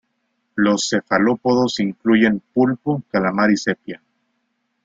Los 0.55 0.89
cefalópodos 0.89 1.79
incluyen 1.79 2.41
pulpo, 2.55 3.03
calamar 3.11 3.51
y 3.51 3.57
sepia. 3.57 4.01